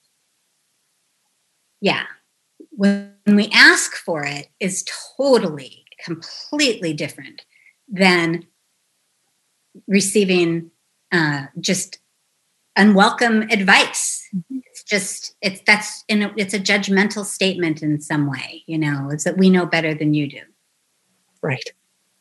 yeah, 1.81 2.03
when 2.71 3.13
we 3.25 3.49
ask 3.53 3.95
for 3.95 4.23
it 4.23 4.47
is 4.59 4.85
totally, 5.17 5.85
completely 6.03 6.93
different 6.93 7.45
than 7.87 8.45
receiving 9.87 10.71
uh, 11.11 11.45
just 11.59 11.99
unwelcome 12.75 13.43
advice. 13.43 14.27
Mm-hmm. 14.35 14.59
It's 14.85 14.91
just 14.91 15.35
it's 15.41 15.61
that's 15.65 16.03
in 16.07 16.23
a, 16.23 16.33
it's 16.37 16.53
a 16.53 16.59
judgmental 16.59 17.25
statement 17.25 17.81
in 17.81 17.99
some 18.01 18.29
way. 18.29 18.63
You 18.67 18.77
know, 18.77 19.09
it's 19.11 19.23
that 19.23 19.37
we 19.37 19.49
know 19.49 19.65
better 19.65 19.95
than 19.95 20.13
you 20.13 20.29
do. 20.29 20.41
Right. 21.41 21.73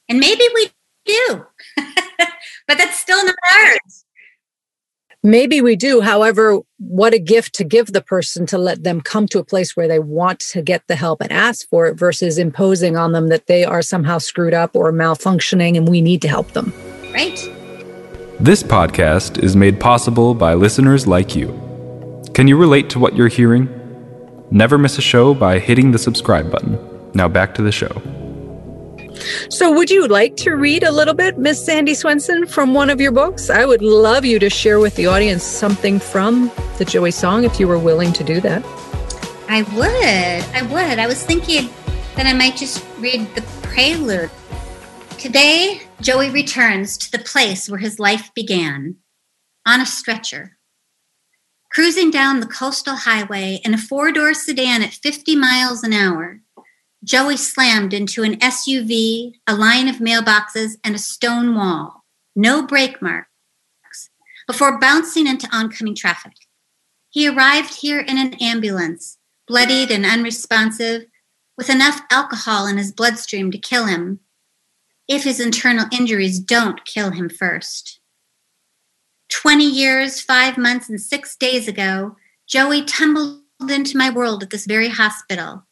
And 0.09 0.18
maybe 0.18 0.44
we 0.54 0.71
do, 1.04 1.47
but 1.76 2.78
that's 2.78 2.99
still 2.99 3.25
not 3.25 3.35
ours. 3.54 4.04
Maybe 5.23 5.62
we 5.62 5.75
do. 5.75 6.02
However, 6.02 6.61
what 6.78 7.14
a 7.14 7.18
gift 7.18 7.54
to 7.54 7.64
give 7.64 7.87
the 7.87 8.02
person 8.02 8.44
to 8.47 8.59
let 8.59 8.83
them 8.83 9.00
come 9.00 9.26
to 9.28 9.38
a 9.38 9.44
place 9.44 9.75
where 9.75 9.88
they 9.88 9.99
want 9.99 10.40
to 10.40 10.61
get 10.61 10.87
the 10.87 10.97
help 10.97 11.23
and 11.23 11.33
ask 11.33 11.66
for 11.71 11.87
it 11.87 11.99
versus 11.99 12.37
imposing 12.37 12.99
on 12.99 13.12
them 13.12 13.28
that 13.28 13.47
they 13.47 13.64
are 13.64 13.80
somehow 13.80 14.18
screwed 14.18 14.52
up 14.52 14.76
or 14.76 14.92
malfunctioning 14.92 15.78
and 15.78 15.88
we 15.88 16.02
need 16.02 16.21
to 16.21 16.28
help 16.28 16.52
them. 16.52 16.75
Right. 17.14 17.38
This 18.38 18.62
podcast 18.62 19.42
is 19.42 19.56
made 19.56 19.80
possible 19.80 20.35
by 20.35 20.52
listeners 20.52 21.06
like 21.06 21.35
you. 21.35 21.63
Can 22.35 22.49
you 22.49 22.57
relate 22.57 22.91
to 22.91 22.99
what 22.99 23.14
you're 23.14 23.29
hearing? 23.29 23.69
Never 24.50 24.76
miss 24.76 24.99
a 24.99 25.00
show 25.00 25.35
by 25.35 25.61
hitting 25.61 25.93
the 25.93 25.99
subscribe 25.99 26.50
button. 26.50 26.76
Now 27.14 27.29
back 27.29 27.55
to 27.55 27.62
the 27.62 27.71
show. 27.71 28.03
So, 29.50 29.71
would 29.71 29.88
you 29.88 30.09
like 30.09 30.35
to 30.38 30.57
read 30.57 30.83
a 30.83 30.91
little 30.91 31.14
bit, 31.14 31.38
Miss 31.38 31.64
Sandy 31.64 31.95
Swenson, 31.95 32.47
from 32.47 32.75
one 32.75 32.91
of 32.91 33.00
your 33.00 33.12
books? 33.12 33.50
I 33.50 33.64
would 33.64 33.83
love 33.83 34.25
you 34.25 34.41
to 34.41 34.50
share 34.50 34.81
with 34.81 34.97
the 34.97 35.07
audience 35.07 35.45
something 35.45 36.00
from 36.00 36.50
the 36.79 36.85
Joey 36.85 37.12
song 37.12 37.45
if 37.45 37.61
you 37.61 37.69
were 37.69 37.79
willing 37.79 38.12
to 38.14 38.25
do 38.25 38.41
that. 38.41 38.64
I 39.49 39.62
would. 39.76 40.57
I 40.57 40.62
would. 40.62 40.99
I 40.99 41.07
was 41.07 41.23
thinking 41.25 41.71
that 42.17 42.26
I 42.26 42.33
might 42.33 42.57
just 42.57 42.85
read 42.99 43.33
the 43.37 43.43
prelude. 43.62 44.31
Today, 45.19 45.83
Joey 46.00 46.31
returns 46.31 46.99
to 46.99 47.12
the 47.12 47.21
place 47.21 47.71
where 47.71 47.79
his 47.79 48.00
life 48.00 48.33
began 48.35 48.97
on 49.64 49.81
a 49.81 49.87
stretcher. 49.87 50.59
Cruising 51.75 52.12
down 52.12 52.38
the 52.38 52.47
coastal 52.47 52.95
highway 52.95 53.61
in 53.64 53.75
a 53.75 53.78
four 53.78 54.12
door 54.12 54.33
sedan 54.33 54.85
at 54.85 54.95
50 54.95 55.35
miles 55.35 55.83
an 55.83 55.93
hour, 55.93 56.40
Joey 57.02 57.37
slammed 57.37 57.93
into 57.93 58.23
an 58.23 58.38
SUV, 58.38 59.33
a 59.49 59.57
line 59.57 59.88
of 59.88 59.97
mailboxes, 59.97 60.76
and 60.85 60.95
a 60.95 60.99
stone 60.99 61.57
wall. 61.57 62.04
No 62.37 62.64
brake 62.64 63.02
marks 63.02 63.28
before 64.47 64.78
bouncing 64.78 65.26
into 65.26 65.49
oncoming 65.54 65.97
traffic. 65.97 66.35
He 67.11 67.28
arrived 67.28 67.75
here 67.75 67.99
in 67.99 68.19
an 68.19 68.35
ambulance, 68.35 69.19
bloodied 69.49 69.90
and 69.90 70.07
unresponsive, 70.07 71.07
with 71.57 71.71
enough 71.71 72.02
alcohol 72.09 72.69
in 72.69 72.78
his 72.78 72.93
bloodstream 72.93 73.50
to 73.50 73.59
kill 73.59 73.87
him, 73.87 74.21
if 75.09 75.25
his 75.25 75.40
internal 75.40 75.87
injuries 75.90 76.38
don't 76.38 76.85
kill 76.85 77.11
him 77.11 77.28
first. 77.28 78.00
20 79.43 79.64
years, 79.64 80.21
five 80.21 80.57
months, 80.57 80.88
and 80.88 81.00
six 81.00 81.37
days 81.37 81.69
ago, 81.69 82.17
Joey 82.47 82.85
tumbled 82.85 83.41
into 83.69 83.97
my 83.97 84.11
world 84.11 84.43
at 84.43 84.50
this 84.50 84.67
very 84.67 84.88
hospital 84.88 85.64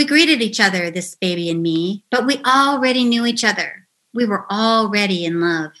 we 0.00 0.06
greeted 0.06 0.40
each 0.40 0.60
other, 0.60 0.90
this 0.90 1.14
baby 1.14 1.50
and 1.50 1.62
me, 1.62 2.04
but 2.10 2.24
we 2.26 2.40
already 2.44 3.04
knew 3.04 3.26
each 3.26 3.44
other. 3.44 3.86
We 4.14 4.24
were 4.24 4.50
already 4.50 5.26
in 5.26 5.40
love. 5.40 5.72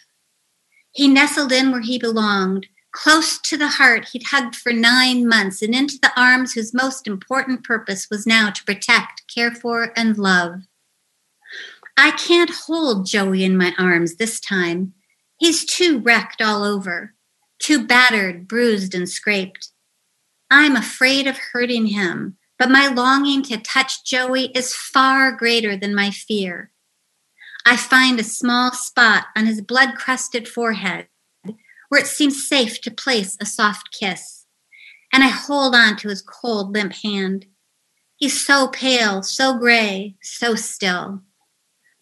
He 0.92 1.08
nestled 1.08 1.52
in 1.52 1.72
where 1.72 1.80
he 1.80 1.98
belonged, 1.98 2.66
close 2.92 3.38
to 3.38 3.56
the 3.56 3.68
heart 3.68 4.08
he'd 4.12 4.24
hugged 4.24 4.56
for 4.56 4.72
nine 4.72 5.26
months, 5.26 5.62
and 5.62 5.74
into 5.74 5.98
the 6.02 6.12
arms 6.20 6.52
whose 6.52 6.74
most 6.74 7.06
important 7.06 7.64
purpose 7.64 8.08
was 8.10 8.26
now 8.26 8.50
to 8.50 8.64
protect, 8.64 9.22
care 9.34 9.52
for, 9.52 9.92
and 9.96 10.18
love. 10.18 10.62
I 11.96 12.10
can't 12.10 12.50
hold 12.50 13.06
Joey 13.06 13.42
in 13.42 13.56
my 13.56 13.72
arms 13.78 14.16
this 14.16 14.38
time. 14.38 14.92
He's 15.40 15.64
too 15.64 15.98
wrecked 15.98 16.42
all 16.42 16.62
over, 16.62 17.14
too 17.58 17.86
battered, 17.86 18.46
bruised, 18.46 18.94
and 18.94 19.08
scraped. 19.08 19.70
I'm 20.50 20.76
afraid 20.76 21.26
of 21.26 21.38
hurting 21.38 21.86
him, 21.86 22.36
but 22.58 22.70
my 22.70 22.88
longing 22.88 23.42
to 23.44 23.56
touch 23.56 24.04
Joey 24.04 24.52
is 24.54 24.74
far 24.74 25.32
greater 25.32 25.78
than 25.78 25.94
my 25.94 26.10
fear. 26.10 26.72
I 27.64 27.78
find 27.78 28.20
a 28.20 28.24
small 28.24 28.72
spot 28.72 29.28
on 29.34 29.46
his 29.46 29.62
blood 29.62 29.94
crusted 29.96 30.46
forehead 30.46 31.06
where 31.88 32.00
it 32.02 32.06
seems 32.06 32.46
safe 32.46 32.82
to 32.82 32.90
place 32.90 33.38
a 33.40 33.46
soft 33.46 33.96
kiss, 33.98 34.44
and 35.10 35.24
I 35.24 35.28
hold 35.28 35.74
on 35.74 35.96
to 35.96 36.10
his 36.10 36.20
cold, 36.20 36.74
limp 36.74 36.92
hand. 37.02 37.46
He's 38.16 38.44
so 38.44 38.68
pale, 38.68 39.22
so 39.22 39.58
gray, 39.58 40.16
so 40.20 40.54
still. 40.54 41.22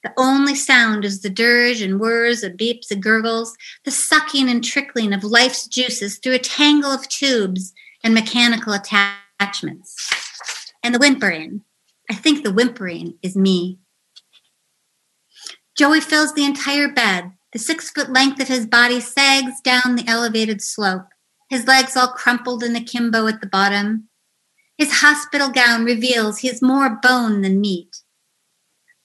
The 0.05 0.12
only 0.17 0.55
sound 0.55 1.05
is 1.05 1.23
the 1.23 1.31
dirge 1.31 1.83
and 1.83 1.99
whirs 1.99 2.43
and 2.43 2.59
beeps 2.59 2.90
and 2.90 3.02
gurgles, 3.02 3.57
the 3.85 3.90
sucking 3.90 4.49
and 4.49 4.62
trickling 4.62 5.12
of 5.12 5.25
life's 5.25 5.67
juices 5.67 6.19
through 6.19 6.35
a 6.35 6.38
tangle 6.38 6.93
of 6.93 7.09
tubes 7.09 7.73
and 8.05 8.14
mechanical 8.14 8.73
attachments 8.73 9.97
and 10.85 10.95
the 10.95 10.99
whimpering. 10.99 11.62
I 12.11 12.14
think 12.14 12.45
the 12.45 12.52
whimpering 12.52 13.19
is 13.23 13.37
me. 13.37 13.78
Joey 15.76 16.00
fills 16.00 16.35
the 16.35 16.45
entire 16.45 16.88
bed. 16.88 17.33
The 17.52 17.59
six 17.59 17.90
foot 17.90 18.12
length 18.12 18.40
of 18.40 18.49
his 18.49 18.67
body 18.67 19.00
sags 19.00 19.61
down 19.62 19.97
the 19.97 20.05
elevated 20.07 20.61
slope, 20.61 21.07
his 21.49 21.67
legs 21.67 21.97
all 21.97 22.09
crumpled 22.09 22.62
in 22.62 22.76
akimbo 22.76 23.26
at 23.26 23.40
the 23.40 23.47
bottom. 23.47 24.09
His 24.76 25.00
hospital 25.00 25.49
gown 25.49 25.85
reveals 25.85 26.38
he 26.38 26.49
is 26.49 26.62
more 26.62 26.99
bone 27.02 27.40
than 27.40 27.61
meat. 27.61 27.88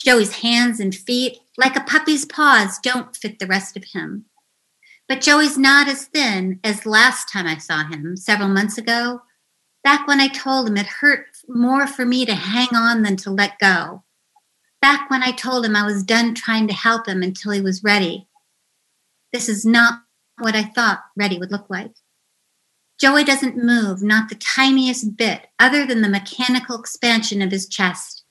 Joey's 0.03 0.35
hands 0.37 0.79
and 0.79 0.93
feet, 0.93 1.39
like 1.57 1.77
a 1.77 1.83
puppy's 1.83 2.25
paws, 2.25 2.77
don't 2.79 3.15
fit 3.15 3.39
the 3.39 3.47
rest 3.47 3.77
of 3.77 3.85
him. 3.93 4.25
But 5.07 5.21
Joey's 5.21 5.57
not 5.57 5.87
as 5.87 6.05
thin 6.05 6.59
as 6.63 6.85
last 6.85 7.31
time 7.31 7.47
I 7.47 7.57
saw 7.57 7.85
him, 7.85 8.17
several 8.17 8.49
months 8.49 8.77
ago, 8.77 9.21
back 9.83 10.07
when 10.07 10.19
I 10.19 10.27
told 10.27 10.67
him 10.67 10.77
it 10.77 10.85
hurt 10.85 11.27
more 11.47 11.87
for 11.87 12.05
me 12.05 12.25
to 12.25 12.35
hang 12.35 12.69
on 12.73 13.03
than 13.03 13.15
to 13.17 13.31
let 13.31 13.59
go. 13.59 14.03
Back 14.81 15.09
when 15.09 15.23
I 15.23 15.31
told 15.31 15.65
him 15.65 15.75
I 15.75 15.85
was 15.85 16.03
done 16.03 16.35
trying 16.35 16.67
to 16.67 16.73
help 16.73 17.07
him 17.07 17.23
until 17.23 17.51
he 17.53 17.61
was 17.61 17.83
ready. 17.83 18.27
This 19.31 19.47
is 19.47 19.65
not 19.65 20.01
what 20.37 20.55
I 20.55 20.63
thought 20.63 21.03
ready 21.15 21.37
would 21.37 21.51
look 21.51 21.69
like. 21.69 21.91
Joey 22.99 23.23
doesn't 23.23 23.57
move, 23.57 24.01
not 24.01 24.29
the 24.29 24.35
tiniest 24.35 25.15
bit, 25.15 25.47
other 25.59 25.85
than 25.85 26.01
the 26.01 26.09
mechanical 26.09 26.77
expansion 26.77 27.41
of 27.41 27.51
his 27.51 27.67
chest. 27.67 28.22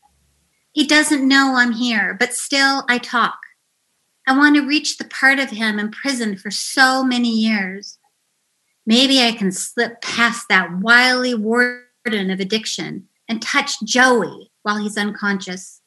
He 0.72 0.86
doesn't 0.86 1.26
know 1.26 1.54
I'm 1.56 1.72
here, 1.72 2.16
but 2.18 2.34
still 2.34 2.84
I 2.88 2.98
talk. 2.98 3.38
I 4.26 4.36
want 4.36 4.56
to 4.56 4.66
reach 4.66 4.96
the 4.96 5.04
part 5.04 5.38
of 5.38 5.50
him 5.50 5.78
imprisoned 5.78 6.40
for 6.40 6.50
so 6.50 7.04
many 7.04 7.30
years. 7.30 7.98
Maybe 8.86 9.20
I 9.20 9.32
can 9.32 9.52
slip 9.52 10.00
past 10.00 10.48
that 10.48 10.80
wily 10.80 11.34
warden 11.34 12.30
of 12.30 12.40
addiction 12.40 13.08
and 13.28 13.42
touch 13.42 13.80
Joey 13.84 14.50
while 14.62 14.78
he's 14.78 14.96
unconscious. 14.96 15.82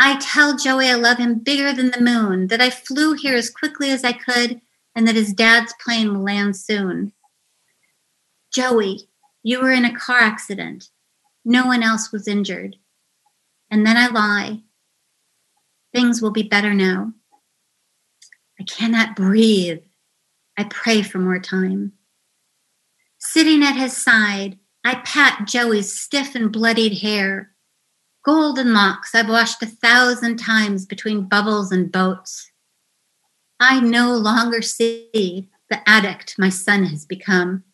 I 0.00 0.18
tell 0.18 0.56
Joey 0.56 0.88
I 0.88 0.94
love 0.94 1.18
him 1.18 1.38
bigger 1.38 1.72
than 1.72 1.90
the 1.90 2.00
moon, 2.00 2.48
that 2.48 2.60
I 2.60 2.70
flew 2.70 3.12
here 3.12 3.36
as 3.36 3.50
quickly 3.50 3.90
as 3.90 4.04
I 4.04 4.12
could, 4.12 4.60
and 4.96 5.06
that 5.06 5.14
his 5.14 5.32
dad's 5.32 5.74
plane 5.84 6.12
will 6.12 6.24
land 6.24 6.56
soon. 6.56 7.12
Joey, 8.52 9.08
you 9.42 9.60
were 9.60 9.70
in 9.70 9.84
a 9.84 9.96
car 9.96 10.18
accident. 10.18 10.88
No 11.44 11.66
one 11.66 11.82
else 11.82 12.10
was 12.10 12.26
injured. 12.26 12.76
And 13.72 13.86
then 13.86 13.96
I 13.96 14.08
lie. 14.08 14.60
Things 15.94 16.20
will 16.20 16.30
be 16.30 16.42
better 16.42 16.74
now. 16.74 17.14
I 18.60 18.64
cannot 18.64 19.16
breathe. 19.16 19.80
I 20.58 20.64
pray 20.64 21.00
for 21.00 21.18
more 21.18 21.38
time. 21.38 21.92
Sitting 23.18 23.62
at 23.62 23.74
his 23.74 23.96
side, 23.96 24.58
I 24.84 24.96
pat 24.96 25.48
Joey's 25.48 25.98
stiff 25.98 26.34
and 26.34 26.52
bloodied 26.52 26.98
hair. 26.98 27.52
Golden 28.22 28.74
locks 28.74 29.14
I've 29.14 29.30
washed 29.30 29.62
a 29.62 29.66
thousand 29.66 30.36
times 30.36 30.84
between 30.84 31.28
bubbles 31.28 31.72
and 31.72 31.90
boats. 31.90 32.52
I 33.58 33.80
no 33.80 34.14
longer 34.14 34.60
see 34.60 35.48
the 35.70 35.88
addict 35.88 36.34
my 36.38 36.50
son 36.50 36.84
has 36.84 37.06
become, 37.06 37.64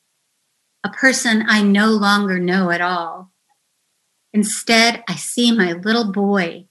a 0.84 0.90
person 0.90 1.44
I 1.48 1.62
no 1.62 1.88
longer 1.88 2.38
know 2.38 2.70
at 2.70 2.80
all. 2.80 3.32
Instead, 4.32 5.02
I 5.08 5.14
see 5.14 5.52
my 5.52 5.72
little 5.72 6.12
boy, 6.12 6.66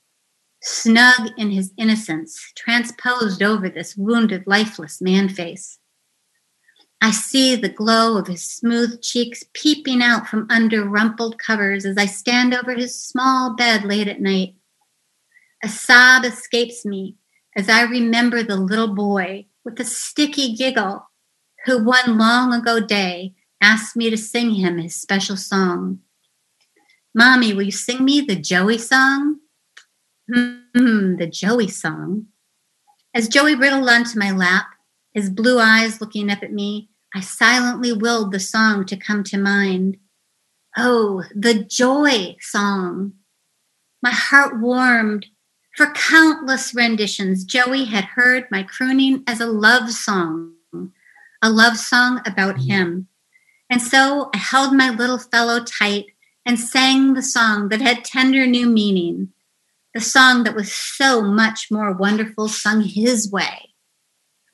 snug 0.61 1.31
in 1.37 1.51
his 1.51 1.73
innocence, 1.77 2.51
transposed 2.55 3.41
over 3.41 3.69
this 3.69 3.95
wounded, 3.95 4.45
lifeless 4.45 5.01
man 5.01 5.29
face. 5.29 5.79
I 7.01 7.11
see 7.11 7.55
the 7.55 7.69
glow 7.69 8.17
of 8.17 8.27
his 8.27 8.43
smooth 8.43 9.01
cheeks 9.01 9.43
peeping 9.53 10.01
out 10.01 10.27
from 10.27 10.47
under 10.49 10.83
rumpled 10.83 11.37
covers 11.37 11.85
as 11.85 11.97
I 11.97 12.07
stand 12.07 12.53
over 12.55 12.73
his 12.73 12.99
small 12.99 13.55
bed 13.55 13.83
late 13.83 14.07
at 14.07 14.19
night. 14.19 14.55
A 15.63 15.69
sob 15.69 16.25
escapes 16.25 16.85
me 16.85 17.15
as 17.55 17.69
I 17.69 17.83
remember 17.83 18.41
the 18.43 18.55
little 18.55 18.93
boy 18.93 19.45
with 19.63 19.79
a 19.79 19.83
sticky 19.83 20.55
giggle 20.55 21.07
who 21.65 21.83
one 21.83 22.17
long 22.17 22.53
ago 22.53 22.79
day 22.79 23.33
asked 23.61 23.95
me 23.95 24.09
to 24.09 24.17
sing 24.17 24.51
him 24.51 24.77
his 24.77 24.95
special 24.99 25.35
song. 25.35 25.99
Mommy, 27.17 27.51
will 27.51 27.63
you 27.63 27.71
sing 27.71 28.05
me 28.05 28.21
the 28.21 28.35
Joey 28.35 28.77
song? 28.77 29.39
Hmm, 30.31 31.15
the 31.15 31.25
Joey 31.25 31.67
song. 31.67 32.27
As 33.11 33.27
Joey 33.27 33.55
wriggled 33.55 33.89
onto 33.89 34.19
my 34.19 34.29
lap, 34.29 34.67
his 35.15 35.31
blue 35.31 35.57
eyes 35.59 35.99
looking 35.99 36.29
up 36.29 36.43
at 36.43 36.53
me, 36.53 36.91
I 37.15 37.21
silently 37.21 37.91
willed 37.91 38.31
the 38.31 38.39
song 38.39 38.85
to 38.85 38.95
come 38.95 39.23
to 39.23 39.37
mind. 39.39 39.97
Oh, 40.77 41.23
the 41.33 41.63
joy 41.63 42.35
song. 42.39 43.13
My 44.03 44.11
heart 44.11 44.59
warmed. 44.59 45.25
For 45.75 45.91
countless 45.93 46.75
renditions, 46.75 47.45
Joey 47.45 47.85
had 47.85 48.03
heard 48.03 48.45
my 48.51 48.61
crooning 48.61 49.23
as 49.25 49.39
a 49.39 49.47
love 49.47 49.89
song, 49.89 50.53
a 51.41 51.49
love 51.49 51.77
song 51.77 52.21
about 52.27 52.57
mm. 52.57 52.67
him. 52.67 53.07
And 53.71 53.81
so 53.81 54.29
I 54.35 54.37
held 54.37 54.75
my 54.75 54.91
little 54.91 55.17
fellow 55.17 55.63
tight 55.63 56.05
and 56.47 56.57
sang 56.57 57.13
the 57.13 57.21
song 57.21 57.67
that 57.67 57.81
had 57.81 58.05
tender 58.05 58.47
new 58.47 58.67
meaning, 58.67 59.33
the 59.93 59.99
song 59.99 60.45
that 60.45 60.55
was 60.55 60.71
so 60.71 61.21
much 61.21 61.67
more 61.69 61.91
wonderful 61.91 62.47
sung 62.47 62.81
his 62.81 63.29
way. 63.29 63.73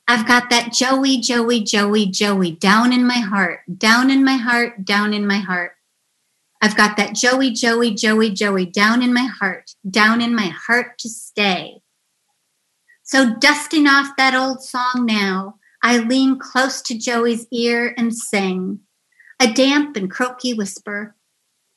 I've 0.08 0.26
got 0.26 0.50
that 0.50 0.72
Joey, 0.72 1.18
Joey, 1.20 1.60
Joey, 1.60 2.06
Joey 2.06 2.50
down 2.50 2.92
in 2.92 3.06
my 3.06 3.20
heart, 3.20 3.60
down 3.78 4.10
in 4.10 4.24
my 4.24 4.34
heart, 4.34 4.84
down 4.84 5.14
in 5.14 5.24
my 5.24 5.38
heart. 5.38 5.76
I've 6.60 6.76
got 6.76 6.96
that 6.96 7.14
Joey, 7.14 7.52
Joey, 7.52 7.94
Joey, 7.94 8.30
Joey 8.30 8.66
down 8.66 9.00
in 9.00 9.14
my 9.14 9.26
heart, 9.26 9.70
down 9.88 10.20
in 10.20 10.34
my 10.34 10.48
heart 10.48 10.98
to 10.98 11.08
stay. 11.08 11.80
So, 13.04 13.34
dusting 13.36 13.86
off 13.86 14.16
that 14.16 14.34
old 14.34 14.64
song 14.64 15.04
now, 15.06 15.56
I 15.82 15.98
lean 15.98 16.40
close 16.40 16.82
to 16.82 16.98
Joey's 16.98 17.46
ear 17.52 17.94
and 17.96 18.12
sing 18.12 18.80
a 19.40 19.52
damp 19.52 19.96
and 19.96 20.10
croaky 20.10 20.54
whisper. 20.54 21.14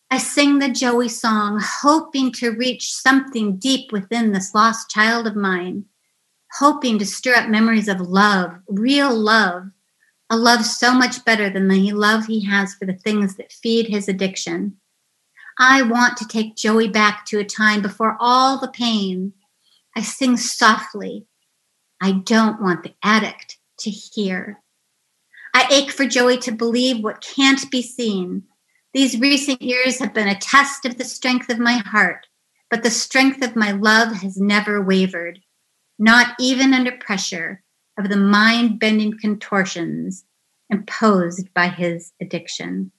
I 0.10 0.18
sing 0.18 0.60
the 0.60 0.70
Joey 0.70 1.10
song, 1.10 1.62
hoping 1.62 2.32
to 2.34 2.52
reach 2.52 2.94
something 2.94 3.58
deep 3.58 3.92
within 3.92 4.32
this 4.32 4.56
lost 4.56 4.90
child 4.90 5.28
of 5.28 5.36
mine 5.36 5.86
hoping 6.54 6.98
to 7.00 7.06
stir 7.06 7.36
up 7.36 7.50
memories 7.50 7.88
of 7.88 8.02
love, 8.02 8.52
real 8.68 9.14
love, 9.16 9.70
a 10.30 10.38
love 10.38 10.66
so 10.66 10.94
much 10.94 11.24
better 11.26 11.50
than 11.50 11.68
the 11.68 11.92
love 11.94 12.26
he 12.26 12.46
has 12.46 12.74
for 12.76 12.86
the 12.86 12.98
things 12.98 13.36
that 13.36 13.52
feed 13.52 13.88
his 13.88 14.08
addiction. 14.08 14.78
I 15.60 15.82
want 15.82 16.18
to 16.18 16.28
take 16.28 16.56
Joey 16.56 16.88
back 16.88 17.26
to 17.28 17.40
a 17.40 17.46
time 17.46 17.82
before 17.82 18.18
all 18.20 18.60
the 18.60 18.68
pain. 18.68 19.34
I 19.96 20.02
sing 20.02 20.38
softly. 20.38 21.26
I 22.02 22.12
don't 22.12 22.62
want 22.62 22.84
the 22.84 22.94
addict 23.04 23.58
to 23.80 23.90
hear. 23.90 24.62
I 25.54 25.68
ache 25.72 25.92
for 25.92 26.06
Joey 26.06 26.38
to 26.40 26.52
believe 26.52 27.04
what 27.04 27.22
can't 27.22 27.70
be 27.72 27.82
seen. 27.82 28.44
These 28.98 29.20
recent 29.20 29.62
years 29.62 30.00
have 30.00 30.16
been 30.16 30.28
a 30.28 30.34
test 30.34 30.84
of 30.84 30.98
the 30.98 31.04
strength 31.04 31.52
of 31.52 31.60
my 31.60 31.74
heart, 31.74 32.26
but 32.72 32.82
the 32.82 32.90
strength 32.90 33.46
of 33.46 33.56
my 33.56 33.72
love 33.72 34.12
has 34.12 34.38
never 34.38 34.82
wavered 34.82 35.40
not 36.00 36.34
even 36.40 36.74
under 36.74 36.92
pressure 36.94 37.62
of 38.00 38.10
the 38.10 38.18
mind 38.18 38.80
bending 38.80 39.16
contortions 39.16 40.26
imposed 40.72 41.54
by 41.54 41.68
his 41.68 42.12
addiction. 42.20 42.92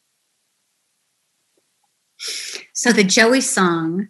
So, 2.73 2.93
the 2.93 3.03
Joey 3.03 3.41
song, 3.41 4.07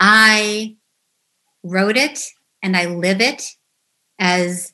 I 0.00 0.76
wrote 1.62 1.98
it 1.98 2.18
and 2.62 2.78
I 2.78 2.86
live 2.86 3.20
it 3.20 3.42
as 4.18 4.72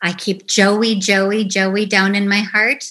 I 0.00 0.14
keep 0.14 0.46
Joey, 0.46 0.94
Joey, 0.94 1.44
Joey 1.44 1.84
down 1.84 2.14
in 2.14 2.26
my 2.26 2.40
heart 2.40 2.82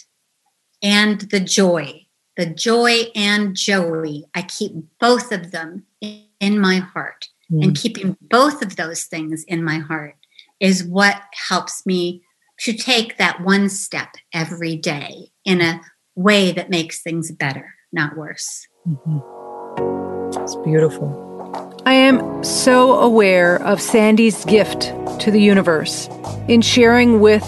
and 0.83 1.21
the 1.21 1.39
joy, 1.39 2.05
the 2.37 2.45
joy 2.45 3.05
and 3.15 3.55
Joey. 3.55 4.25
I 4.35 4.43
keep 4.43 4.73
both 4.99 5.31
of 5.31 5.51
them 5.51 5.85
in 6.01 6.59
my 6.59 6.77
heart. 6.77 7.29
Mm. 7.51 7.63
And 7.63 7.75
keeping 7.75 8.17
both 8.21 8.61
of 8.61 8.75
those 8.75 9.05
things 9.05 9.43
in 9.45 9.63
my 9.63 9.79
heart 9.79 10.15
is 10.59 10.83
what 10.83 11.21
helps 11.47 11.85
me 11.85 12.23
to 12.59 12.73
take 12.73 13.17
that 13.17 13.41
one 13.41 13.69
step 13.69 14.09
every 14.33 14.75
day 14.75 15.31
in 15.45 15.61
a 15.61 15.81
way 16.15 16.51
that 16.51 16.69
makes 16.69 17.01
things 17.01 17.31
better, 17.31 17.73
not 17.91 18.15
worse. 18.15 18.67
Mm-hmm. 18.87 20.41
It's 20.41 20.55
beautiful. 20.57 21.81
I 21.85 21.93
am 21.93 22.43
so 22.43 22.93
aware 22.99 23.61
of 23.63 23.81
Sandy's 23.81 24.45
gift 24.45 24.93
to 25.19 25.31
the 25.31 25.41
universe 25.41 26.07
in 26.47 26.61
sharing 26.61 27.19
with 27.19 27.43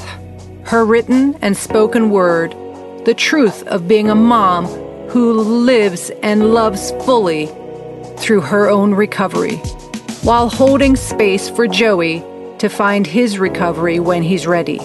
her 0.66 0.86
written 0.86 1.36
and 1.42 1.56
spoken 1.56 2.10
word 2.10 2.54
the 3.06 3.14
truth 3.14 3.62
of 3.68 3.88
being 3.88 4.10
a 4.10 4.16
mom 4.16 4.66
who 5.10 5.34
lives 5.34 6.10
and 6.24 6.54
loves 6.54 6.90
fully 7.06 7.46
through 8.18 8.42
her 8.42 8.68
own 8.68 8.96
recovery 8.96 9.58
while 10.24 10.50
holding 10.50 10.96
space 10.96 11.48
for 11.48 11.68
Joey 11.68 12.24
to 12.58 12.68
find 12.68 13.06
his 13.06 13.38
recovery 13.38 14.00
when 14.00 14.24
he's 14.24 14.48
ready. 14.48 14.80